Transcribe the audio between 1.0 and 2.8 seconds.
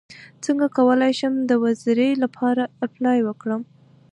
شم د ویزې لپاره